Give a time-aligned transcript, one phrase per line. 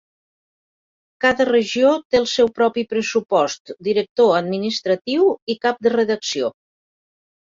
[1.23, 6.49] Cada regió té el seu propi pressupost, director administratiu i cap de redacció.